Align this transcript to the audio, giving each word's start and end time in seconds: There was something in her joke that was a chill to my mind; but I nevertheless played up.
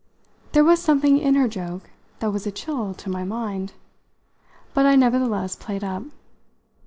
There 0.53 0.63
was 0.63 0.81
something 0.81 1.19
in 1.19 1.35
her 1.35 1.47
joke 1.47 1.91
that 2.21 2.31
was 2.31 2.47
a 2.47 2.51
chill 2.51 2.95
to 2.95 3.07
my 3.07 3.23
mind; 3.23 3.73
but 4.73 4.83
I 4.87 4.95
nevertheless 4.95 5.55
played 5.55 5.83
up. 5.83 6.01